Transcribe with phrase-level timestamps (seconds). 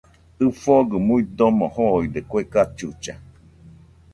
[0.45, 3.13] ɨfɨgɨ muidomo joide kue cachucha